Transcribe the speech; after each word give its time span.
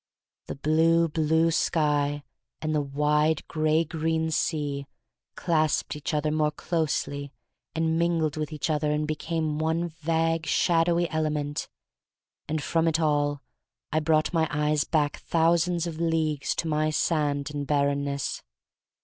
The 0.47 0.55
blue, 0.55 1.07
blue 1.07 1.51
sky 1.51 2.23
and 2.59 2.73
the 2.73 2.81
wide, 2.81 3.47
gray 3.47 3.83
green 3.83 4.31
sea 4.31 4.87
clasped 5.35 5.95
each 5.95 6.11
other 6.11 6.31
more 6.31 6.49
closely 6.49 7.31
and 7.75 7.99
mingled 7.99 8.35
with 8.35 8.51
each 8.51 8.71
other 8.71 8.89
and 8.89 9.07
became 9.07 9.59
one 9.59 9.89
vague, 9.89 10.47
shadowy 10.47 11.07
element— 11.11 11.69
and 12.49 12.63
from 12.63 12.87
it 12.87 12.99
all 12.99 13.43
I 13.91 13.99
brought 13.99 14.33
my 14.33 14.47
eyes 14.49 14.85
back 14.85 15.17
thousands 15.17 15.85
of 15.85 15.99
leagues 15.99 16.55
to 16.55 16.67
my 16.67 16.89
sand 16.89 17.51
and 17.53 17.67
barrenness. 17.67 18.41